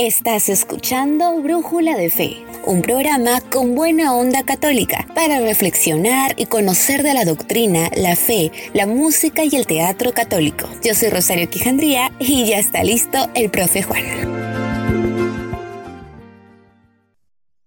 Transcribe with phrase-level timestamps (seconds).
[0.00, 7.02] Estás escuchando Brújula de Fe, un programa con buena onda católica para reflexionar y conocer
[7.02, 10.68] de la doctrina, la fe, la música y el teatro católico.
[10.84, 14.04] Yo soy Rosario Quijandría y ya está listo el profe Juan.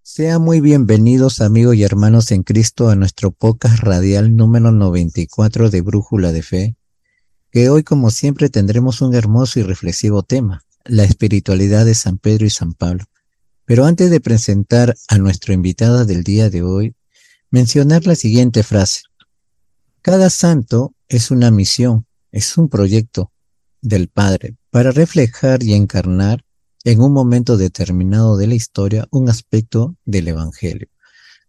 [0.01, 5.81] Sean muy bienvenidos amigos y hermanos en Cristo a nuestro podcast radial número 94 de
[5.81, 6.75] Brújula de Fe,
[7.51, 12.45] que hoy como siempre tendremos un hermoso y reflexivo tema la espiritualidad de San Pedro
[12.45, 13.05] y San Pablo.
[13.65, 16.95] Pero antes de presentar a nuestra invitada del día de hoy,
[17.49, 19.01] mencionar la siguiente frase.
[20.01, 23.31] Cada santo es una misión, es un proyecto
[23.81, 26.43] del Padre para reflejar y encarnar
[26.83, 30.87] en un momento determinado de la historia un aspecto del Evangelio.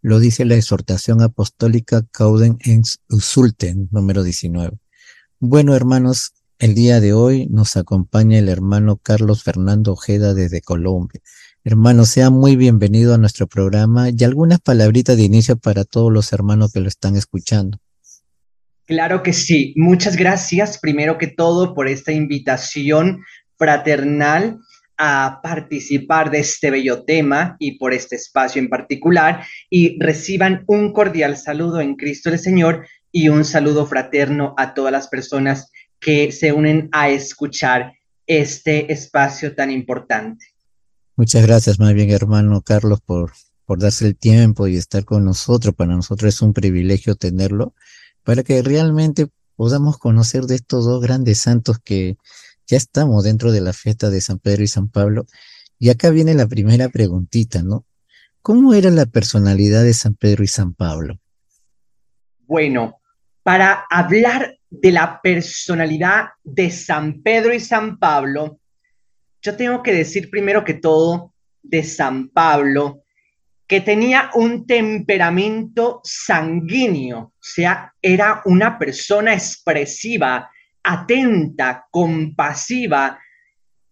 [0.01, 4.77] Lo dice la exhortación apostólica Cauden en Usulten, número 19.
[5.39, 11.21] Bueno, hermanos, el día de hoy nos acompaña el hermano Carlos Fernando Ojeda desde Colombia.
[11.63, 16.33] Hermano, sea muy bienvenido a nuestro programa y algunas palabritas de inicio para todos los
[16.33, 17.79] hermanos que lo están escuchando.
[18.85, 19.73] Claro que sí.
[19.77, 23.23] Muchas gracias, primero que todo, por esta invitación
[23.57, 24.59] fraternal
[24.97, 29.45] a participar de este bello tema y por este espacio en particular.
[29.69, 34.91] Y reciban un cordial saludo en Cristo el Señor y un saludo fraterno a todas
[34.91, 35.71] las personas
[36.03, 37.93] que se unen a escuchar
[38.27, 40.45] este espacio tan importante.
[41.15, 43.33] Muchas gracias, más bien, hermano Carlos, por,
[43.65, 45.75] por darse el tiempo y estar con nosotros.
[45.75, 47.73] Para nosotros es un privilegio tenerlo,
[48.23, 52.17] para que realmente podamos conocer de estos dos grandes santos que
[52.67, 55.25] ya estamos dentro de la fiesta de San Pedro y San Pablo.
[55.79, 57.85] Y acá viene la primera preguntita, ¿no?
[58.41, 61.19] ¿Cómo era la personalidad de San Pedro y San Pablo?
[62.45, 62.97] Bueno,
[63.43, 68.59] para hablar de la personalidad de San Pedro y San Pablo,
[69.39, 73.03] yo tengo que decir primero que todo de San Pablo
[73.67, 80.49] que tenía un temperamento sanguíneo, o sea, era una persona expresiva,
[80.83, 83.19] atenta, compasiva,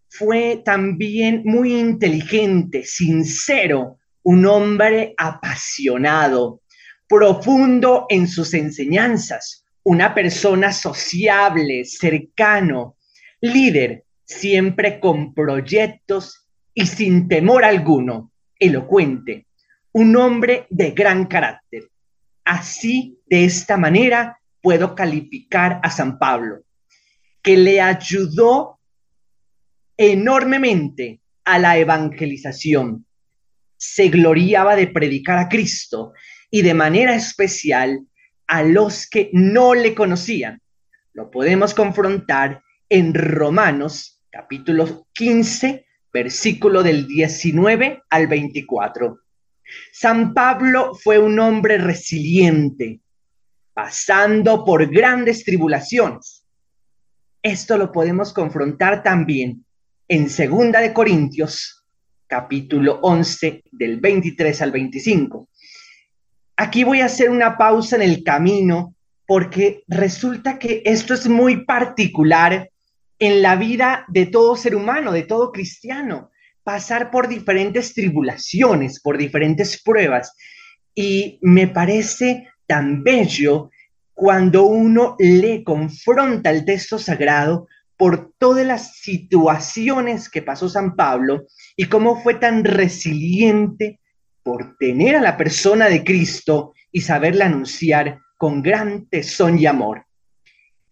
[0.08, 6.60] fue también muy inteligente, sincero, un hombre apasionado,
[7.08, 12.96] profundo en sus enseñanzas, una persona sociable, cercano,
[13.40, 19.46] líder, siempre con proyectos y sin temor alguno, elocuente,
[19.92, 21.90] un hombre de gran carácter.
[22.44, 26.62] Así, de esta manera, puedo calificar a San Pablo,
[27.42, 28.78] que le ayudó
[29.96, 33.04] enormemente a la evangelización.
[33.76, 36.12] Se gloriaba de predicar a Cristo
[36.50, 38.06] y de manera especial
[38.52, 40.60] a los que no le conocían.
[41.14, 49.20] Lo podemos confrontar en Romanos capítulo 15, versículo del 19 al 24.
[49.90, 53.00] San Pablo fue un hombre resiliente,
[53.72, 56.46] pasando por grandes tribulaciones.
[57.42, 59.64] Esto lo podemos confrontar también
[60.08, 61.86] en Segunda de Corintios,
[62.26, 65.48] capítulo 11, del 23 al 25.
[66.56, 68.94] Aquí voy a hacer una pausa en el camino
[69.26, 72.70] porque resulta que esto es muy particular
[73.18, 76.30] en la vida de todo ser humano, de todo cristiano,
[76.64, 80.34] pasar por diferentes tribulaciones, por diferentes pruebas.
[80.94, 83.70] Y me parece tan bello
[84.12, 91.46] cuando uno le confronta el texto sagrado por todas las situaciones que pasó San Pablo
[91.76, 94.00] y cómo fue tan resiliente,
[94.42, 100.06] por tener a la persona de Cristo y saberla anunciar con gran tesón y amor.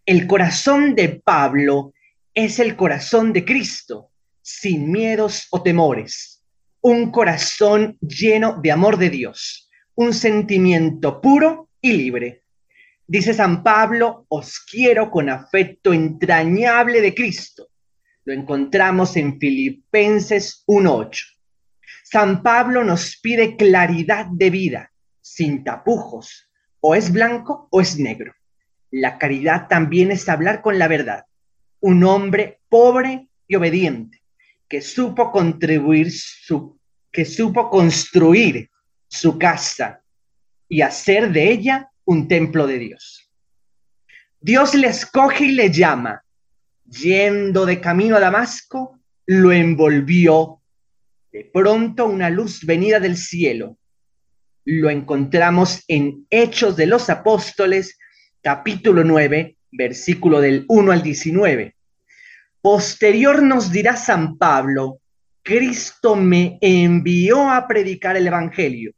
[0.05, 1.93] El corazón de Pablo
[2.33, 4.11] es el corazón de Cristo,
[4.41, 6.43] sin miedos o temores,
[6.81, 12.43] un corazón lleno de amor de Dios, un sentimiento puro y libre.
[13.05, 17.67] Dice San Pablo, os quiero con afecto entrañable de Cristo.
[18.23, 21.40] Lo encontramos en Filipenses 1.8.
[22.11, 24.91] San Pablo nos pide claridad de vida,
[25.21, 26.49] sin tapujos.
[26.81, 28.33] O es blanco o es negro.
[28.89, 31.23] La caridad también es hablar con la verdad.
[31.79, 34.21] Un hombre pobre y obediente,
[34.67, 36.77] que supo contribuir su,
[37.13, 38.69] que supo construir
[39.07, 40.03] su casa
[40.67, 43.31] y hacer de ella un templo de Dios.
[44.41, 46.21] Dios le escoge y le llama.
[46.83, 50.60] Yendo de camino a Damasco, lo envolvió
[51.31, 53.77] de pronto una luz venida del cielo.
[54.65, 57.97] Lo encontramos en Hechos de los Apóstoles,
[58.41, 61.75] capítulo 9, versículo del 1 al 19.
[62.61, 65.01] Posterior nos dirá San Pablo
[65.43, 68.93] Cristo me envió a predicar el Evangelio.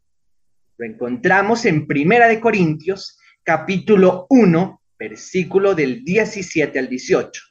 [0.78, 7.42] Lo encontramos en Primera de Corintios, capítulo 1, versículo del 17 al 18.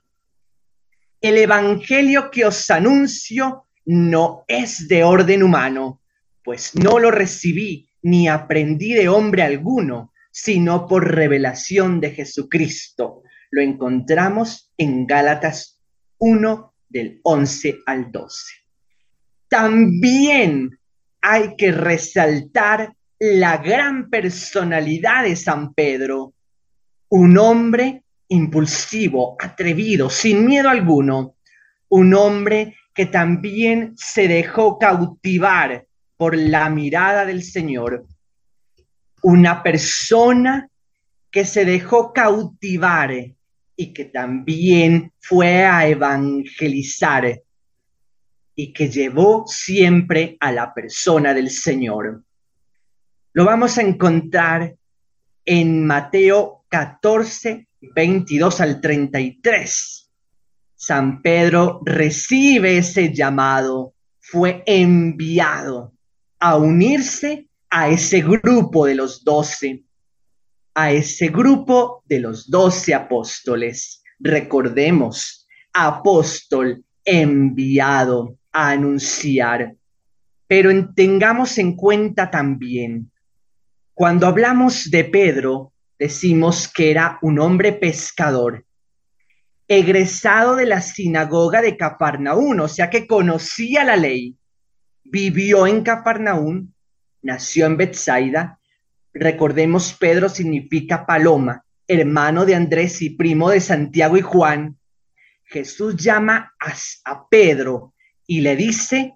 [1.23, 6.00] El Evangelio que os anuncio no es de orden humano,
[6.44, 13.23] pues no lo recibí ni aprendí de hombre alguno, sino por revelación de Jesucristo.
[13.50, 15.81] Lo encontramos en Gálatas
[16.19, 18.55] 1 del 11 al 12.
[19.49, 20.79] También
[21.20, 26.34] hay que resaltar la gran personalidad de San Pedro,
[27.08, 31.37] un hombre impulsivo, atrevido, sin miedo alguno,
[31.88, 35.87] un hombre que también se dejó cautivar
[36.17, 38.06] por la mirada del Señor,
[39.23, 40.69] una persona
[41.31, 43.12] que se dejó cautivar
[43.75, 47.41] y que también fue a evangelizar
[48.55, 52.23] y que llevó siempre a la persona del Señor.
[53.33, 54.77] Lo vamos a encontrar
[55.44, 60.02] en Mateo 14, 22 al 33.
[60.84, 65.93] San Pedro recibe ese llamado, fue enviado
[66.40, 69.84] a unirse a ese grupo de los doce,
[70.75, 74.02] a ese grupo de los doce apóstoles.
[74.19, 79.76] Recordemos, apóstol enviado a anunciar.
[80.49, 83.08] Pero tengamos en cuenta también,
[83.94, 88.64] cuando hablamos de Pedro, decimos que era un hombre pescador,
[89.79, 94.37] egresado de la sinagoga de Cafarnaún, o sea que conocía la ley,
[95.03, 96.75] vivió en Cafarnaún,
[97.23, 98.59] nació en Bethsaida.
[99.15, 104.79] Recordemos, Pedro significa paloma, hermano de Andrés y primo de Santiago y Juan.
[105.45, 106.75] Jesús llama a,
[107.11, 107.95] a Pedro
[108.27, 109.15] y le dice,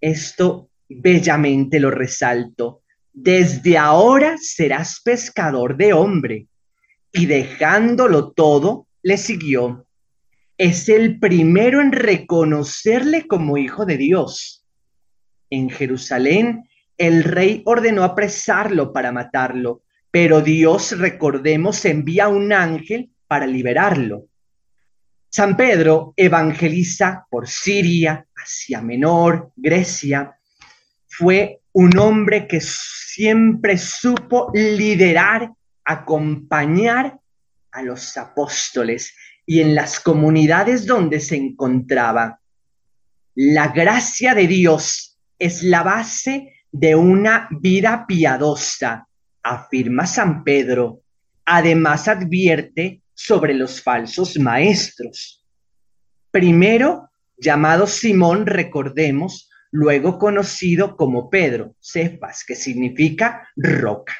[0.00, 6.48] esto bellamente lo resalto, desde ahora serás pescador de hombre.
[7.12, 9.86] Y dejándolo todo, le siguió.
[10.58, 14.66] Es el primero en reconocerle como hijo de Dios.
[15.50, 23.46] En Jerusalén, el rey ordenó apresarlo para matarlo, pero Dios, recordemos, envía un ángel para
[23.46, 24.26] liberarlo.
[25.28, 30.38] San Pedro evangeliza por Siria, Asia Menor, Grecia.
[31.08, 35.50] Fue un hombre que siempre supo liderar,
[35.84, 37.18] acompañar
[37.74, 42.40] a los apóstoles y en las comunidades donde se encontraba.
[43.34, 49.08] La gracia de Dios es la base de una vida piadosa,
[49.42, 51.02] afirma San Pedro.
[51.44, 55.44] Además advierte sobre los falsos maestros.
[56.30, 64.14] Primero, llamado Simón, recordemos, luego conocido como Pedro, Cefas, que significa roca.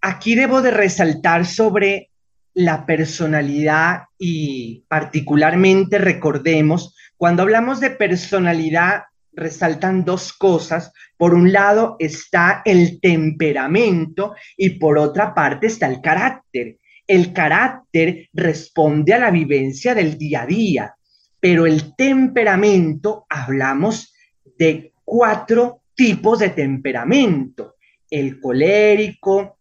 [0.00, 2.10] Aquí debo de resaltar sobre
[2.56, 9.02] la personalidad y particularmente recordemos, cuando hablamos de personalidad,
[9.34, 10.90] resaltan dos cosas.
[11.18, 16.78] Por un lado está el temperamento y por otra parte está el carácter.
[17.06, 20.96] El carácter responde a la vivencia del día a día,
[21.38, 24.14] pero el temperamento, hablamos
[24.58, 27.74] de cuatro tipos de temperamento.
[28.08, 29.58] El colérico,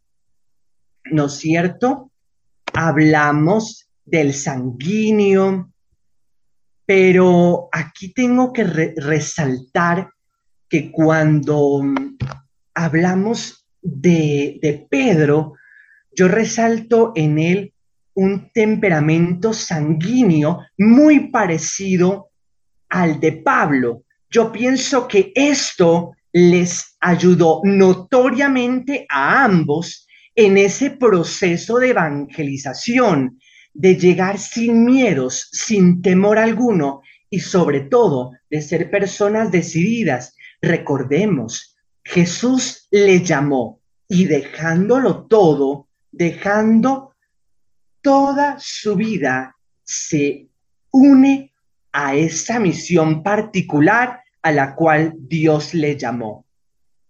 [1.11, 2.13] ¿no es cierto?
[2.75, 5.71] Hablamos del sanguíneo,
[6.85, 10.09] pero aquí tengo que resaltar
[10.69, 11.81] que cuando
[12.73, 15.53] hablamos de, de Pedro,
[16.11, 17.73] yo resalto en él
[18.13, 22.29] un temperamento sanguíneo muy parecido
[22.89, 24.03] al de Pablo.
[24.29, 30.04] Yo pienso que esto les ayudó notoriamente a ambos
[30.35, 33.39] en ese proceso de evangelización,
[33.73, 40.35] de llegar sin miedos, sin temor alguno y sobre todo de ser personas decididas.
[40.61, 47.13] Recordemos, Jesús le llamó y dejándolo todo, dejando
[48.01, 50.47] toda su vida, se
[50.91, 51.53] une
[51.91, 56.45] a esa misión particular a la cual Dios le llamó.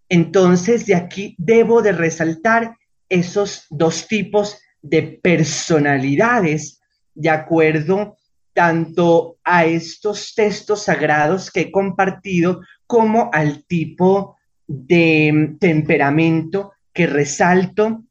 [0.10, 2.78] Entonces, de aquí debo de resaltar
[3.10, 6.80] esos dos tipos de personalidades
[7.14, 8.18] de acuerdo
[8.54, 18.04] tanto a estos textos sagrados que he compartido como al tipo de temperamento que resalto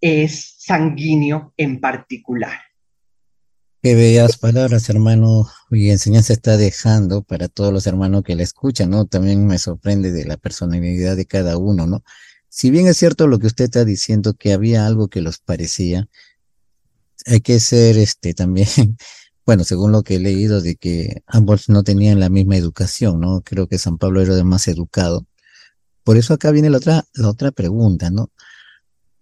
[0.00, 2.58] es sanguíneo en particular.
[3.82, 8.90] Qué bellas palabras, hermano, y enseñanza está dejando para todos los hermanos que la escuchan,
[8.90, 9.06] ¿no?
[9.06, 12.04] También me sorprende de la personalidad de cada uno, ¿no?
[12.54, 16.10] Si bien es cierto lo que usted está diciendo, que había algo que los parecía,
[17.24, 18.68] hay que ser este también,
[19.46, 23.40] bueno, según lo que he leído, de que ambos no tenían la misma educación, ¿no?
[23.40, 25.26] Creo que San Pablo era más educado.
[26.04, 28.30] Por eso acá viene la otra, la otra pregunta, ¿no?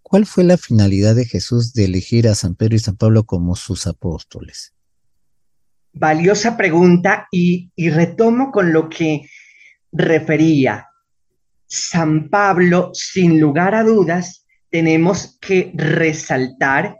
[0.02, 3.54] ¿Cuál fue la finalidad de Jesús de elegir a San Pedro y San Pablo como
[3.54, 4.74] sus apóstoles?
[5.92, 9.30] Valiosa pregunta y, y retomo con lo que
[9.92, 10.89] refería.
[11.70, 16.98] San Pablo, sin lugar a dudas, tenemos que resaltar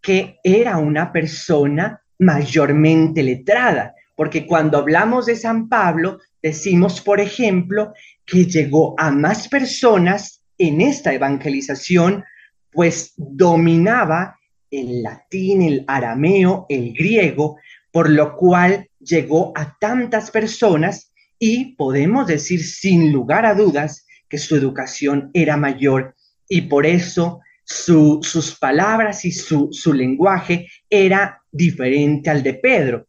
[0.00, 7.92] que era una persona mayormente letrada, porque cuando hablamos de San Pablo, decimos, por ejemplo,
[8.24, 12.22] que llegó a más personas en esta evangelización
[12.70, 14.38] pues dominaba
[14.70, 17.58] el latín, el arameo, el griego,
[17.90, 24.38] por lo cual llegó a tantas personas y podemos decir sin lugar a dudas que
[24.38, 26.14] su educación era mayor
[26.48, 33.08] y por eso sus palabras y su, su lenguaje era diferente al de Pedro.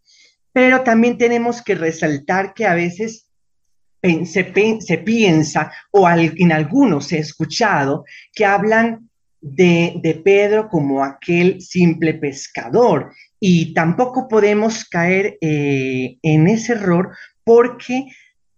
[0.51, 3.29] Pero también tenemos que resaltar que a veces
[4.01, 8.03] se, se, piensa, o en algunos he escuchado,
[8.33, 13.13] que hablan de, Pedro como aquel simple pescador.
[13.39, 17.15] Y tampoco podemos caer eh, en ese error
[17.45, 18.07] porque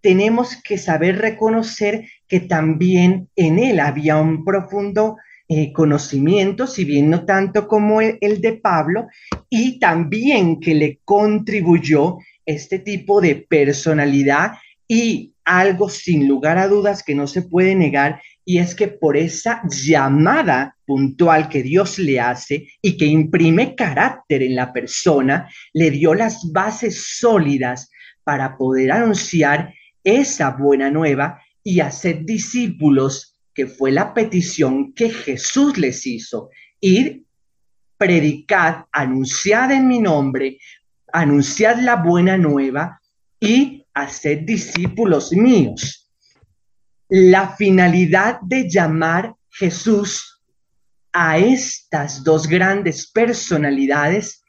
[0.06, 5.16] tenemos que saber reconocer que también en él había un profundo
[5.48, 9.08] eh, conocimiento, si bien no tanto como el, el, de Pablo,
[9.50, 14.52] y también que le contribuyó este tipo de personalidad
[14.86, 19.16] y algo sin lugar a dudas que no se puede negar y es que por
[19.16, 25.90] esa llamada puntual que Dios le hace y que imprime carácter en la persona, le
[25.90, 27.90] dio las bases sólidas
[28.22, 29.74] para poder anunciar
[30.06, 36.48] esa buena nueva y hacer discípulos, que fue la petición que Jesús les hizo.
[36.80, 37.24] Ir,
[37.98, 40.58] predicad, anunciad en mi nombre,
[41.12, 43.00] anunciad la buena nueva
[43.38, 46.06] y hacer discípulos míos
[47.08, 50.42] la finalidad de llamar Jesús
[51.12, 54.42] a estas dos grandes personalidades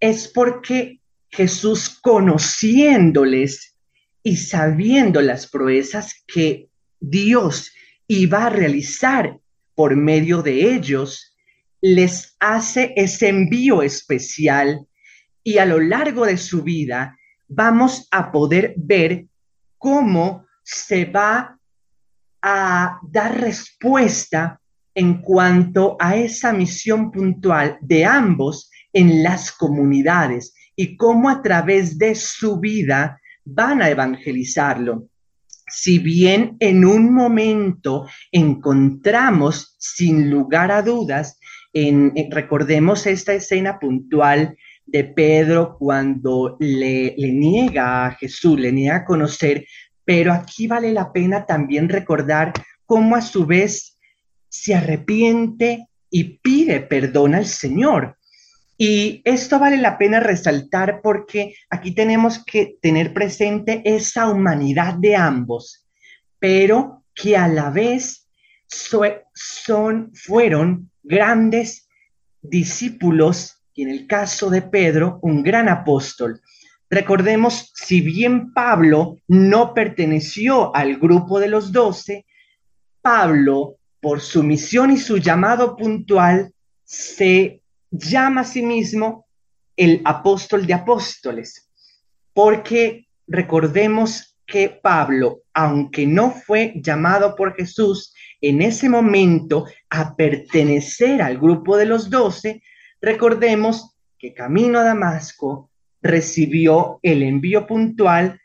[0.00, 3.75] es porque Jesús conociéndoles
[4.26, 6.68] y sabiendo las proezas que
[6.98, 7.70] Dios
[8.08, 9.38] iba a realizar
[9.76, 11.36] por medio de ellos,
[11.80, 14.84] les hace ese envío especial
[15.44, 17.16] y a lo largo de su vida
[17.46, 19.26] vamos a poder ver
[19.78, 21.60] cómo se va
[22.42, 24.60] a dar respuesta
[24.92, 31.96] en cuanto a esa misión puntual de ambos en las comunidades y cómo a través
[31.96, 35.08] de su vida van a evangelizarlo.
[35.68, 41.40] Si bien en un momento encontramos sin lugar a dudas,
[41.72, 48.96] en, recordemos esta escena puntual de Pedro cuando le, le niega a Jesús, le niega
[48.96, 49.64] a conocer
[50.06, 52.52] pero aquí vale la pena también recordar
[52.86, 53.98] cómo a su vez
[54.48, 58.15] se arrepiente y pide perdón al Señor.
[58.78, 65.16] Y esto vale la pena resaltar porque aquí tenemos que tener presente esa humanidad de
[65.16, 65.86] ambos,
[66.38, 68.28] pero que a la vez
[68.66, 71.88] son, fueron grandes
[72.42, 76.40] discípulos y en el caso de Pedro, un gran apóstol.
[76.88, 82.26] Recordemos, si bien Pablo no perteneció al grupo de los doce,
[83.02, 86.52] Pablo, por su misión y su llamado puntual,
[86.84, 89.26] se llama a sí mismo
[89.76, 91.70] el apóstol de apóstoles,
[92.32, 101.20] porque recordemos que Pablo, aunque no fue llamado por Jesús en ese momento a pertenecer
[101.20, 102.62] al grupo de los doce,
[103.00, 108.40] recordemos que camino a Damasco recibió el envío puntual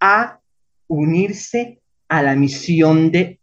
[0.00, 0.40] a
[0.88, 3.40] unirse a la misión de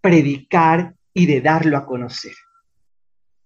[0.00, 2.32] predicar y de darlo a conocer.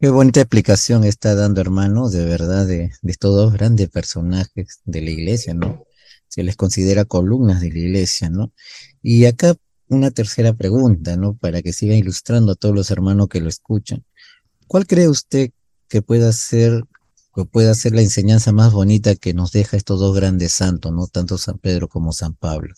[0.00, 5.10] Qué bonita explicación está dando, hermano, de verdad, de, estos dos grandes personajes de la
[5.10, 5.84] iglesia, ¿no?
[6.26, 8.50] Se les considera columnas de la iglesia, ¿no?
[9.02, 9.56] Y acá
[9.88, 11.34] una tercera pregunta, ¿no?
[11.34, 14.02] Para que siga ilustrando a todos los hermanos que lo escuchan.
[14.66, 15.50] ¿Cuál cree usted
[15.86, 16.84] que pueda ser
[17.34, 21.08] que pueda la enseñanza más bonita que nos deja estos dos grandes santos, ¿no?
[21.08, 22.74] Tanto San Pedro como San Pablo.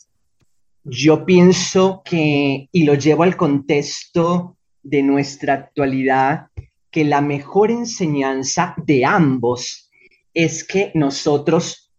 [0.82, 6.48] Yo pienso que, y lo llevo al contexto de nuestra actualidad,
[6.92, 9.90] que la mejor enseñanza de ambos
[10.34, 11.90] es que nosotros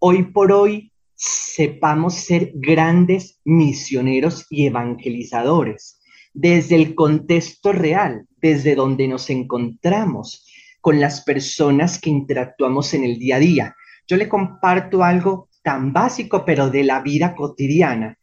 [0.00, 6.00] hoy por hoy sepamos ser grandes misioneros y evangelizadores
[6.34, 10.44] desde el contexto real, desde donde nos encontramos
[10.80, 13.76] con las personas que interactuamos en el día a día.
[14.06, 18.18] Yo le comparto algo tan básico, pero de la vida cotidiana.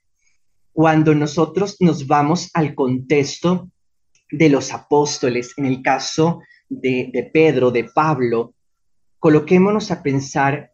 [0.73, 3.71] Cuando nosotros nos vamos al contexto
[4.31, 8.53] de los apóstoles, en el caso de, de Pedro, de Pablo,
[9.19, 10.71] coloquémonos a pensar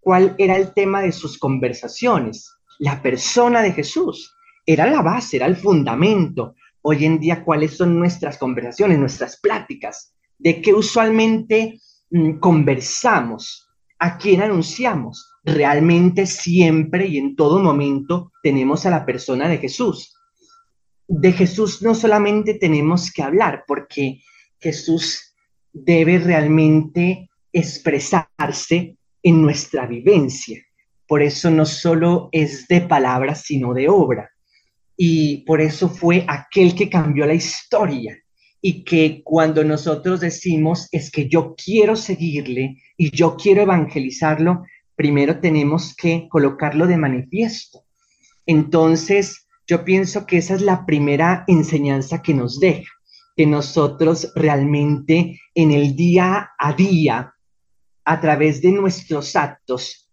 [0.00, 2.50] cuál era el tema de sus conversaciones.
[2.78, 6.54] La persona de Jesús era la base, era el fundamento.
[6.82, 10.14] Hoy en día, ¿cuáles son nuestras conversaciones, nuestras pláticas?
[10.38, 11.78] ¿De qué usualmente
[12.10, 13.68] mm, conversamos?
[13.98, 15.30] ¿A quién anunciamos?
[15.44, 20.14] Realmente siempre y en todo momento tenemos a la persona de Jesús.
[21.12, 24.22] De Jesús no solamente tenemos que hablar, porque
[24.60, 25.34] Jesús
[25.72, 30.62] debe realmente expresarse en nuestra vivencia.
[31.08, 34.30] Por eso no solo es de palabras, sino de obra.
[34.96, 38.16] Y por eso fue aquel que cambió la historia.
[38.62, 44.62] Y que cuando nosotros decimos es que yo quiero seguirle y yo quiero evangelizarlo,
[44.94, 47.80] primero tenemos que colocarlo de manifiesto.
[48.46, 52.90] Entonces, yo pienso que esa es la primera enseñanza que nos deja,
[53.36, 57.32] que nosotros realmente en el día a día
[58.04, 60.10] a través de nuestros actos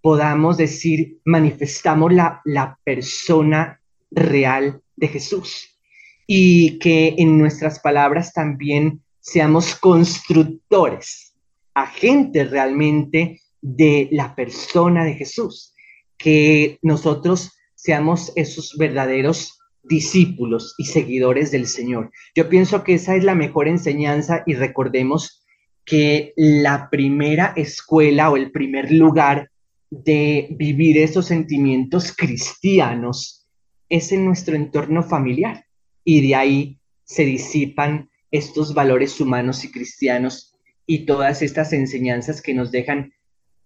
[0.00, 3.80] podamos decir, manifestamos la, la persona
[4.12, 5.80] real de Jesús.
[6.24, 11.34] Y que en nuestras palabras también seamos constructores,
[11.74, 15.74] agentes realmente de la persona de Jesús,
[16.16, 17.50] que nosotros
[17.82, 22.12] seamos esos verdaderos discípulos y seguidores del Señor.
[22.32, 25.44] Yo pienso que esa es la mejor enseñanza y recordemos
[25.84, 29.50] que la primera escuela o el primer lugar
[29.90, 33.48] de vivir esos sentimientos cristianos
[33.88, 35.66] es en nuestro entorno familiar
[36.04, 42.54] y de ahí se disipan estos valores humanos y cristianos y todas estas enseñanzas que
[42.54, 43.12] nos dejan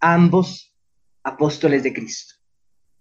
[0.00, 0.74] ambos
[1.22, 2.35] apóstoles de Cristo.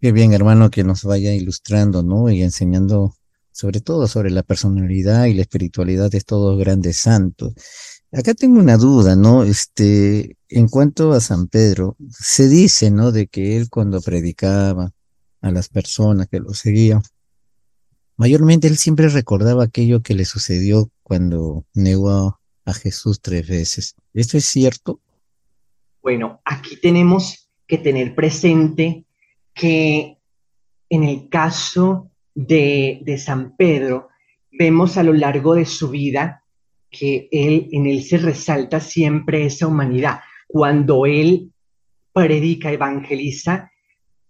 [0.01, 2.29] Qué bien, hermano, que nos vaya ilustrando, ¿no?
[2.29, 3.15] Y enseñando
[3.51, 7.53] sobre todo sobre la personalidad y la espiritualidad de estos grandes santos.
[8.11, 9.43] Acá tengo una duda, ¿no?
[9.43, 13.13] Este, en cuanto a San Pedro, se dice, ¿no?
[13.13, 14.91] De que él cuando predicaba
[15.41, 17.01] a las personas que lo seguían,
[18.17, 23.95] mayormente él siempre recordaba aquello que le sucedió cuando negó a Jesús tres veces.
[24.13, 24.99] ¿Esto es cierto?
[26.01, 29.05] Bueno, aquí tenemos que tener presente
[29.55, 30.17] que
[30.89, 34.09] en el caso de, de San Pedro,
[34.51, 36.43] vemos a lo largo de su vida
[36.91, 40.19] que él, en él se resalta siempre esa humanidad.
[40.47, 41.51] Cuando él
[42.13, 43.71] predica, evangeliza,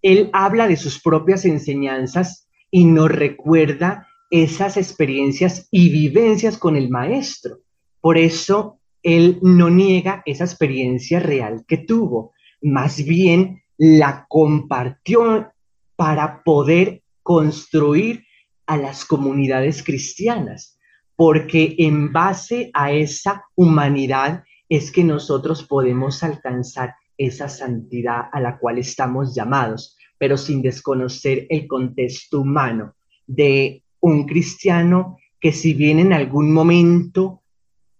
[0.01, 6.89] él habla de sus propias enseñanzas y nos recuerda esas experiencias y vivencias con el
[6.89, 7.59] maestro.
[8.01, 15.51] Por eso él no niega esa experiencia real que tuvo, más bien la compartió
[15.95, 18.25] para poder construir
[18.65, 20.75] a las comunidades cristianas
[21.15, 28.57] porque en base a esa humanidad es que nosotros podemos alcanzar esa santidad a la
[28.57, 35.99] cual estamos llamados, pero sin desconocer el contexto humano de un cristiano que si bien
[35.99, 37.41] en algún momento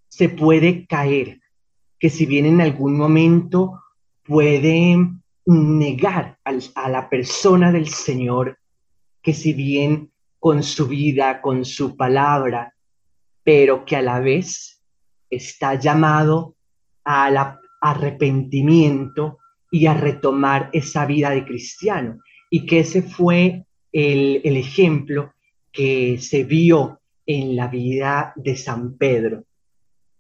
[0.10, 1.42] se puede caer,
[2.00, 3.82] que si bien en algún momento
[4.24, 4.98] puede
[5.46, 8.58] negar a la persona del Señor,
[9.22, 12.74] que si bien con su vida, con su palabra,
[13.44, 14.82] pero que a la vez
[15.30, 16.56] está llamado
[17.04, 19.38] al arrepentimiento
[19.72, 22.20] y a retomar esa vida de cristiano.
[22.50, 25.34] Y que ese fue el, el ejemplo
[25.72, 29.44] que se vio en la vida de San Pedro.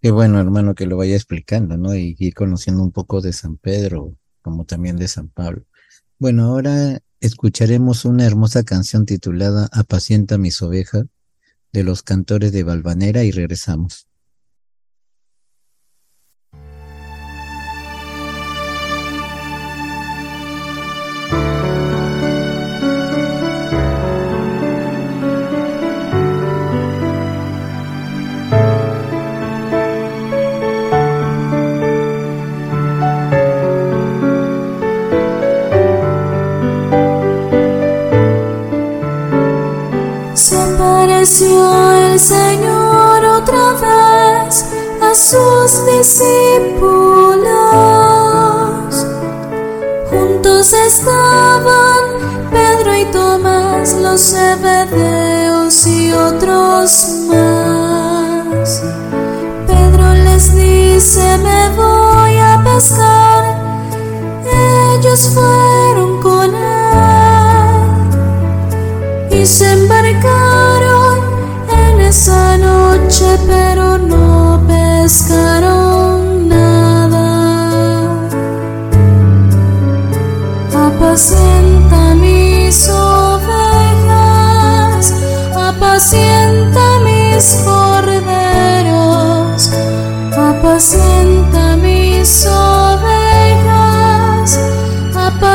[0.02, 1.96] Qué bueno, hermano, que lo vaya explicando, ¿no?
[1.96, 5.66] Y ir conociendo un poco de San Pedro, como también de San Pablo.
[6.20, 11.06] Bueno, ahora escucharemos una hermosa canción titulada Apacienta mis ovejas
[11.74, 14.08] de los cantores de Valvanera y regresamos.
[45.68, 47.46] Sus discípulos.
[50.12, 52.02] juntos estaban
[52.52, 58.84] Pedro y Tomás, los Zebedeos y otros más.
[59.66, 63.44] Pedro les dice, me voy a pescar.
[64.94, 67.76] Ellos fueron con él
[69.32, 71.20] y se embarcaron
[71.70, 73.38] en esa noche,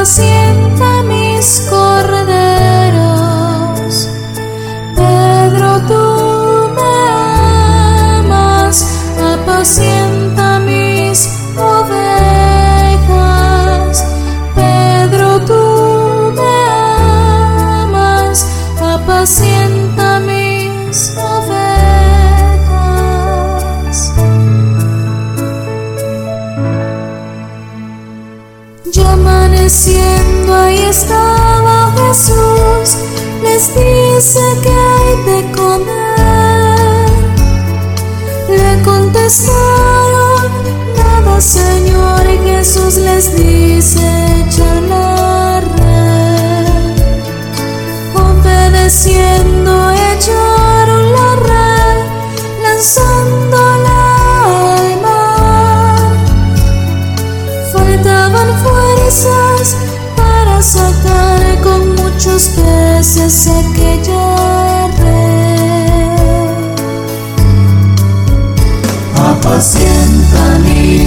[0.01, 0.40] apacienta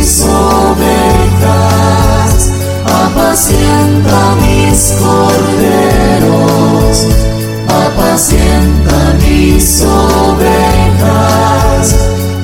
[0.04, 0.92] mis ovejas,
[2.86, 6.98] apacienta mis corderos,
[7.70, 9.86] apacienta mis
[10.28, 11.96] ovejas,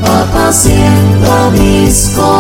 [0.02, 2.39] apacienta mis corderos.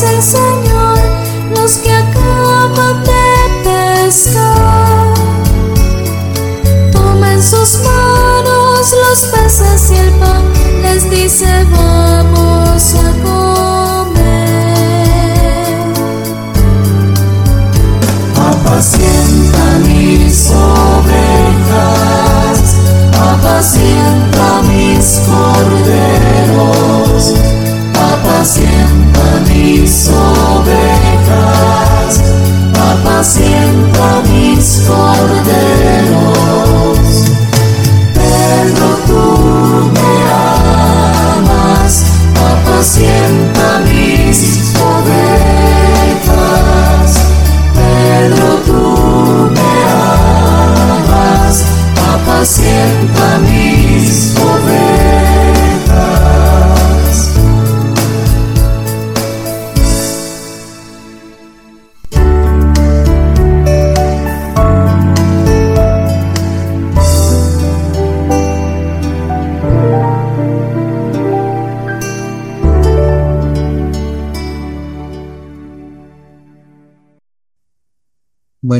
[0.00, 0.57] Dice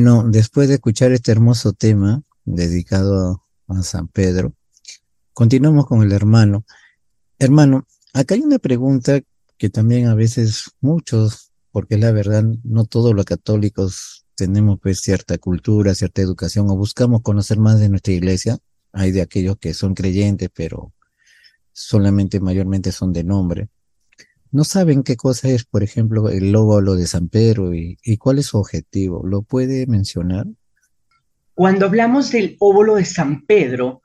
[0.00, 4.52] Bueno, después de escuchar este hermoso tema dedicado a San Pedro,
[5.32, 6.64] continuamos con el hermano.
[7.40, 7.84] Hermano,
[8.14, 9.20] acá hay una pregunta
[9.56, 15.36] que también a veces muchos, porque la verdad, no todos los católicos tenemos pues cierta
[15.36, 18.56] cultura, cierta educación o buscamos conocer más de nuestra iglesia.
[18.92, 20.92] Hay de aquellos que son creyentes, pero
[21.72, 23.68] solamente mayormente son de nombre.
[24.50, 28.46] No saben qué cosa es, por ejemplo, el lóbulo de San Pedro y, cuál es
[28.46, 29.26] su objetivo.
[29.26, 30.46] ¿Lo puede mencionar?
[31.54, 34.02] Cuando hablamos del óvulo de San Pedro,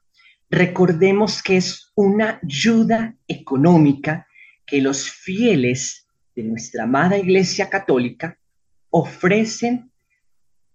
[0.50, 4.28] recordemos que es una ayuda económica
[4.66, 8.38] que los fieles de nuestra amada Iglesia Católica
[8.90, 9.92] ofrecen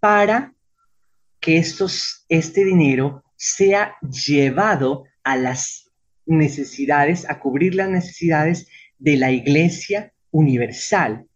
[0.00, 0.54] para
[1.40, 5.90] que estos, este dinero sea llevado a las
[6.26, 11.26] necesidades, a cubrir las necesidades de la Iglesia Universal.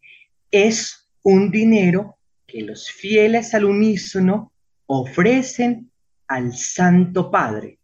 [0.50, 4.52] Es un dinero que los fieles al unísono
[4.86, 5.90] ofrecen
[6.26, 7.78] al Santo Padre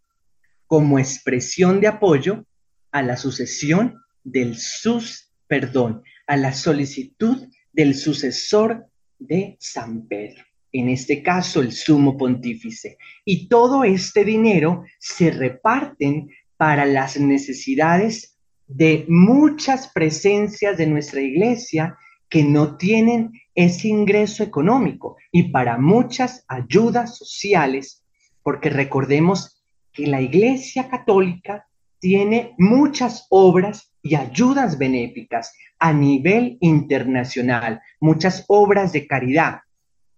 [0.67, 2.45] como expresión de apoyo
[2.93, 8.87] a la sucesión del sus, perdón, a la solicitud del sucesor
[9.19, 12.99] de San Pedro, en este caso el sumo pontífice.
[13.25, 18.38] Y todo este dinero se reparten para las necesidades
[18.69, 21.97] de muchas presencias de nuestra iglesia
[22.29, 28.05] que no tienen ese ingreso económico y para muchas ayudas sociales,
[28.43, 31.67] porque recordemos que la iglesia católica
[31.99, 39.61] tiene muchas obras y ayudas benéficas a nivel internacional, muchas obras de caridad.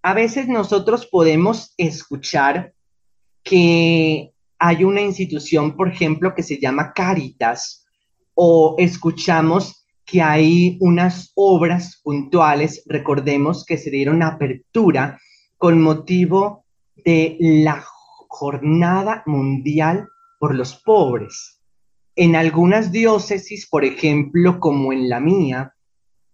[0.02, 2.74] A veces nosotros podemos escuchar
[3.42, 7.86] que hay una institución, por ejemplo, que se llama Caritas,
[8.34, 15.20] o escuchamos que hay unas obras puntuales, recordemos que se dieron apertura
[15.56, 16.64] con motivo
[16.96, 17.84] de la
[18.28, 21.60] Jornada Mundial por los Pobres.
[22.16, 25.74] En algunas diócesis, por ejemplo, como en la mía,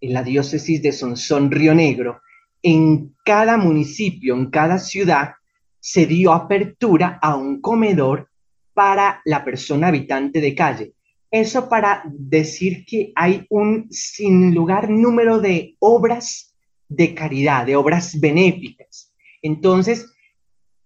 [0.00, 2.20] en la diócesis de Sonsón Río Negro,
[2.62, 5.34] en cada municipio, en cada ciudad,
[5.80, 8.28] se dio apertura a un comedor
[8.74, 10.95] para la persona habitante de calle.
[11.38, 16.56] Eso para decir que hay un sin lugar número de obras
[16.88, 19.12] de caridad, de obras benéficas.
[19.42, 20.06] Entonces,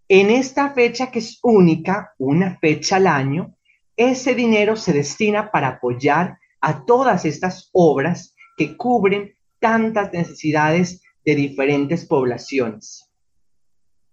[0.08, 3.56] en esta fecha que es única, una fecha al año,
[3.96, 11.36] ese dinero se destina para apoyar a todas estas obras que cubren tantas necesidades de
[11.36, 13.08] diferentes poblaciones.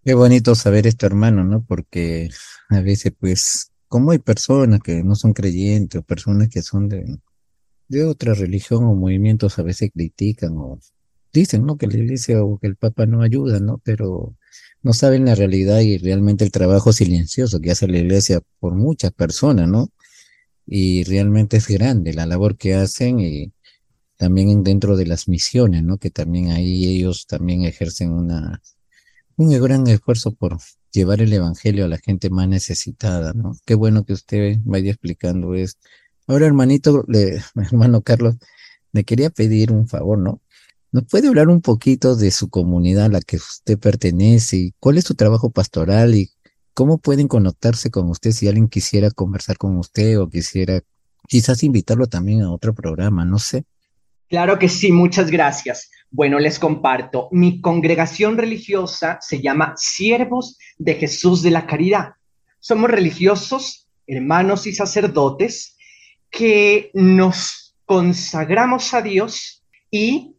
[0.06, 1.65] Qué bonito saber esto, hermano, ¿no?
[1.65, 2.30] Porque
[2.69, 7.19] a veces, pues, como hay personas que no son creyentes o personas que son de,
[7.88, 10.80] de otra religión o movimientos, a veces critican o
[11.34, 11.78] dicen, ¿no?
[11.78, 13.80] Que la iglesia o que el papa no ayuda, ¿no?
[13.84, 14.36] Pero
[14.82, 19.12] no saben la realidad y realmente el trabajo silencioso que hace la iglesia por muchas
[19.12, 19.89] personas, ¿no?
[20.65, 23.54] Y realmente es grande la labor que hacen y
[24.17, 25.97] también dentro de las misiones, ¿no?
[25.97, 28.62] Que también ahí ellos también ejercen una,
[29.38, 30.58] un gran esfuerzo por
[30.98, 33.56] llevar el evangelio a la gente más necesitada, ¿no?
[33.66, 35.80] Qué bueno que usted vaya explicando esto.
[36.28, 37.06] Ahora, hermanito,
[37.56, 38.36] hermano Carlos,
[38.92, 40.42] le quería pedir un favor, ¿no?
[40.92, 44.98] ¿Nos puede hablar un poquito de su comunidad a la que usted pertenece y cuál
[44.98, 46.32] es su trabajo pastoral y
[46.74, 50.82] cómo pueden conectarse con usted si alguien quisiera conversar con usted o quisiera
[51.28, 53.66] quizás invitarlo también a otro programa, no sé?
[54.30, 55.90] Claro que sí, muchas gracias.
[56.10, 57.28] Bueno, les comparto.
[57.32, 62.13] Mi congregación religiosa se llama Siervos de Jesús de la Caridad.
[62.60, 65.78] Somos religiosos, hermanos y sacerdotes
[66.30, 70.36] que nos consagramos a Dios y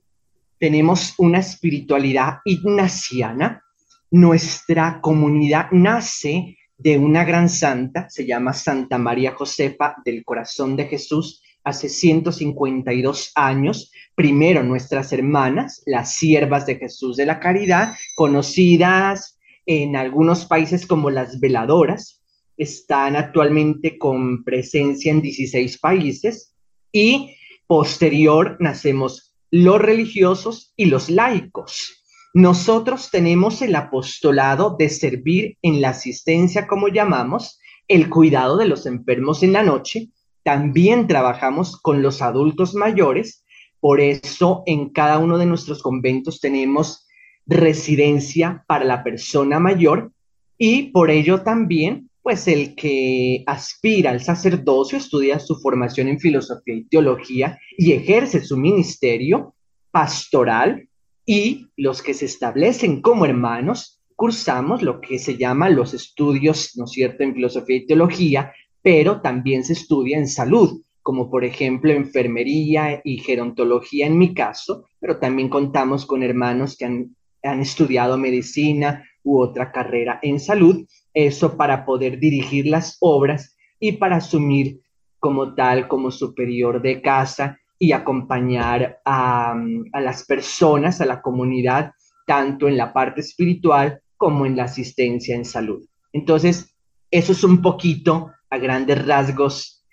[0.59, 3.63] tenemos una espiritualidad ignaciana.
[4.11, 10.87] Nuestra comunidad nace de una gran santa, se llama Santa María Josefa del Corazón de
[10.87, 13.93] Jesús, hace 152 años.
[14.15, 21.11] Primero nuestras hermanas, las siervas de Jesús de la Caridad, conocidas en algunos países como
[21.11, 22.23] las veladoras,
[22.57, 26.55] están actualmente con presencia en 16 países
[26.93, 32.05] y posterior nacemos los religiosos y los laicos.
[32.35, 38.85] Nosotros tenemos el apostolado de servir en la asistencia, como llamamos, el cuidado de los
[38.87, 40.11] enfermos en la noche.
[40.49, 43.45] También trabajamos con los adultos mayores.
[43.81, 47.07] Por eso en cada uno de nuestros conventos tenemos
[47.45, 50.11] residencia para la persona mayor
[50.57, 56.77] y por ello también, pues el que aspira al sacerdocio, estudia su formación en filosofía
[56.77, 59.55] y teología y ejerce su ministerio
[59.91, 60.89] pastoral
[61.27, 66.85] y los que se establecen como hermanos, cursamos lo que se llama los estudios, ¿no
[66.85, 71.91] es cierto?, en filosofía y teología, pero también se estudia en salud, como por ejemplo
[71.93, 78.19] enfermería y gerontología en mi caso, pero también contamos con hermanos que han, han estudiado
[78.19, 84.81] medicina u otra carrera en salud, eso para poder dirigir las obras y para asumir
[85.19, 89.55] como tal, como superior de casa y acompañar a,
[89.93, 91.93] a, las personas, a la comunidad,
[92.27, 95.85] tanto en la parte espiritual como en la asistencia en salud.
[96.13, 96.75] Entonces,
[97.11, 99.85] eso es un poquito a grandes rasgos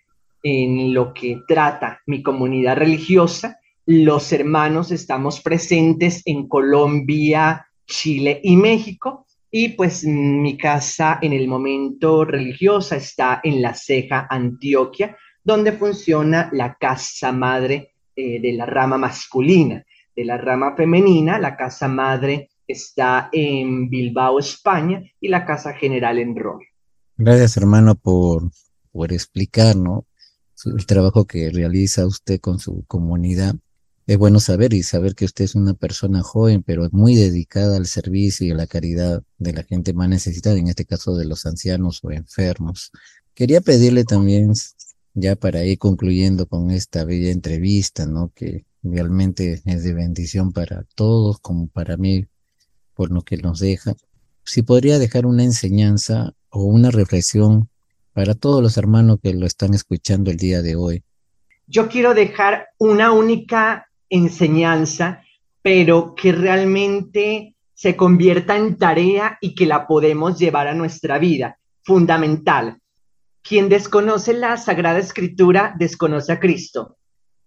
[0.44, 8.58] en lo que trata mi comunidad religiosa los hermanos estamos presentes en Colombia, Chile y
[8.58, 9.28] México.
[9.52, 16.50] Y pues mi casa en el momento religiosa está en La Ceja, Antioquia, donde funciona
[16.52, 19.86] la casa madre eh, de la rama masculina.
[20.16, 26.18] De la rama femenina, la casa madre está en Bilbao, España, y la casa general
[26.18, 26.66] en Roma.
[27.18, 28.52] Gracias, hermano, por,
[28.92, 30.06] por explicar, ¿no?
[30.66, 33.56] El trabajo que realiza usted con su comunidad.
[34.06, 37.88] Es bueno saber y saber que usted es una persona joven, pero muy dedicada al
[37.88, 41.46] servicio y a la caridad de la gente más necesitada, en este caso de los
[41.46, 42.92] ancianos o enfermos.
[43.34, 44.52] Quería pedirle también,
[45.14, 48.34] ya para ir concluyendo con esta bella entrevista, ¿no?
[48.36, 52.26] Que realmente es de bendición para todos, como para mí,
[52.94, 53.96] por lo que nos deja.
[54.46, 57.70] Si podría dejar una enseñanza o una reflexión
[58.14, 61.04] para todos los hermanos que lo están escuchando el día de hoy.
[61.68, 65.24] Yo quiero dejar una única enseñanza,
[65.62, 71.58] pero que realmente se convierta en tarea y que la podemos llevar a nuestra vida.
[71.84, 72.80] Fundamental.
[73.42, 76.98] Quien desconoce la Sagrada Escritura desconoce a Cristo.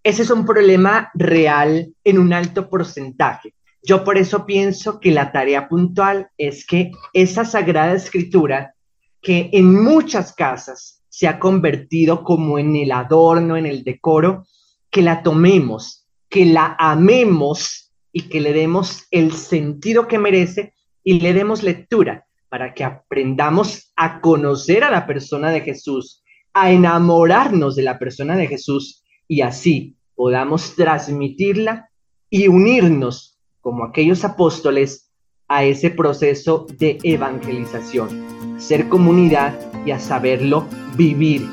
[0.03, 3.55] Ese es un problema real en un alto porcentaje.
[3.89, 8.75] Yo por eso pienso que la tarea puntual es que esa Sagrada Escritura,
[9.23, 14.45] que en muchas casas se ha convertido como en el adorno, en el decoro,
[14.91, 21.21] que la tomemos que la amemos y que le demos el sentido que merece y
[21.21, 26.23] le demos lectura para que aprendamos a conocer a la persona de Jesús,
[26.53, 31.91] a enamorarnos de la persona de Jesús y así podamos transmitirla
[32.29, 35.11] y unirnos como aquellos apóstoles
[35.49, 40.67] a ese proceso de evangelización, ser comunidad y a saberlo
[40.97, 41.49] vivir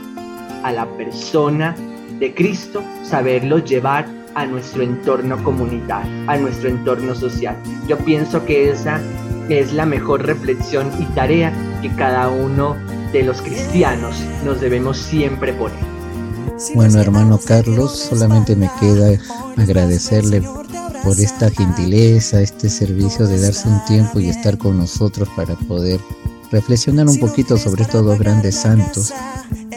[0.63, 1.75] a la persona
[2.19, 7.55] de Cristo, saberlo llevar a nuestro entorno comunitario, a nuestro entorno social.
[7.87, 9.01] Yo pienso que esa
[9.49, 12.75] es la mejor reflexión y tarea que cada uno
[13.13, 15.79] de los cristianos nos debemos siempre poner.
[16.73, 19.17] Bueno, hermano Carlos, solamente me queda
[19.57, 20.41] agradecerle
[21.05, 25.99] por esta gentileza, este servicio de darse un tiempo y estar con nosotros para poder
[26.51, 29.13] reflexionar un poquito sobre estos dos grandes santos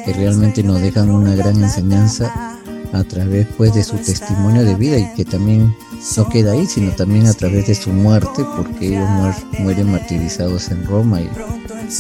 [0.07, 2.59] que realmente nos dejan una gran enseñanza
[2.95, 5.77] a través pues de su testimonio de vida y que también
[6.17, 10.87] no queda ahí, sino también a través de su muerte, porque ellos mueren martirizados en
[10.87, 11.29] Roma y,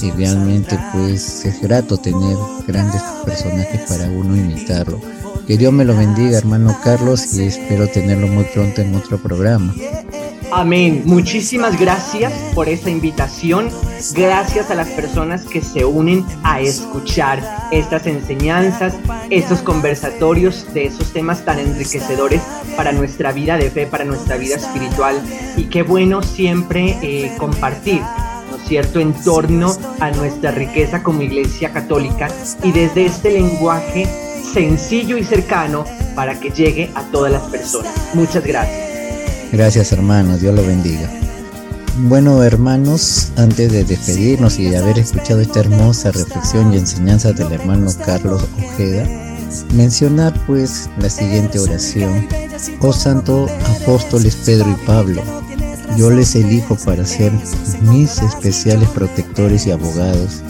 [0.06, 2.36] y realmente pues es grato tener
[2.66, 4.98] grandes personajes para uno imitarlo.
[5.46, 9.74] Que Dios me lo bendiga, hermano Carlos, y espero tenerlo muy pronto en otro programa.
[10.50, 11.02] Amén.
[11.04, 13.68] Muchísimas gracias por esta invitación.
[14.14, 18.94] Gracias a las personas que se unen a escuchar estas enseñanzas,
[19.28, 22.40] estos conversatorios de esos temas tan enriquecedores
[22.76, 25.20] para nuestra vida de fe, para nuestra vida espiritual.
[25.56, 28.00] Y qué bueno siempre eh, compartir,
[28.50, 32.28] ¿no es cierto?, en torno a nuestra riqueza como iglesia católica
[32.62, 34.08] y desde este lenguaje
[34.52, 35.84] sencillo y cercano
[36.14, 37.92] para que llegue a todas las personas.
[38.14, 38.88] Muchas gracias.
[39.52, 41.08] Gracias hermanos, Dios lo bendiga.
[42.02, 47.50] Bueno hermanos, antes de despedirnos y de haber escuchado esta hermosa reflexión y enseñanza del
[47.52, 49.04] hermano Carlos Ojeda,
[49.74, 52.28] mencionar pues la siguiente oración.
[52.80, 53.48] Oh Santo
[53.80, 55.22] Apóstoles Pedro y Pablo,
[55.96, 57.32] yo les elijo para ser
[57.82, 60.42] mis especiales protectores y abogados,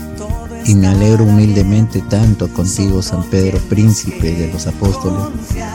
[0.69, 5.23] y me alegro humildemente tanto contigo, San Pedro, príncipe de los apóstoles,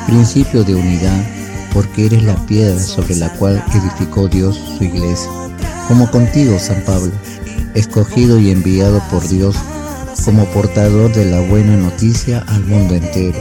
[0.06, 1.20] principio de unidad,
[1.74, 5.32] porque eres la piedra sobre la cual edificó Dios su iglesia.
[5.88, 7.12] Como contigo, San Pablo,
[7.74, 9.56] escogido y enviado por Dios
[10.24, 13.40] como portador de la buena noticia al mundo entero.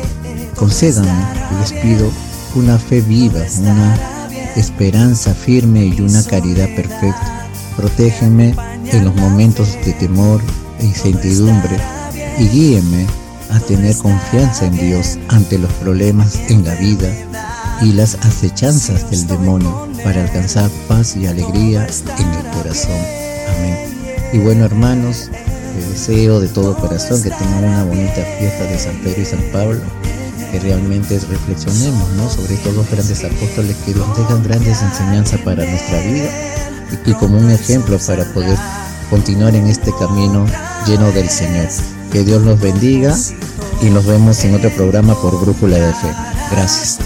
[0.57, 1.13] Concédame,
[1.61, 2.11] les pido,
[2.55, 3.95] una fe viva, una
[4.57, 7.47] esperanza firme y una caridad perfecta.
[7.77, 8.55] Protégeme
[8.91, 10.41] en los momentos de temor
[10.83, 11.79] e incertidumbre
[12.39, 13.07] y guíeme
[13.51, 17.09] a tener confianza en Dios ante los problemas en la vida
[17.83, 21.87] y las acechanzas del demonio para alcanzar paz y alegría
[22.19, 22.99] en el corazón.
[23.57, 23.77] Amén.
[24.33, 25.31] Y bueno hermanos,
[25.77, 29.43] les deseo de todo corazón que tengan una bonita fiesta de San Pedro y San
[29.53, 29.81] Pablo,
[30.51, 32.29] que realmente reflexionemos ¿no?
[32.29, 36.31] sobre estos dos grandes apóstoles que nos dejan grandes enseñanzas para nuestra vida
[37.07, 38.59] y como un ejemplo para poder
[39.09, 40.47] continuar en este camino
[40.87, 41.69] lleno del Señor.
[42.11, 43.17] Que Dios los bendiga
[43.81, 46.09] y nos vemos en otro programa por Brújula de Fe.
[46.51, 46.99] Gracias.